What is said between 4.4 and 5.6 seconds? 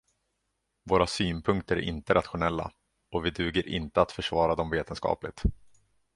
dem vetenskapligt.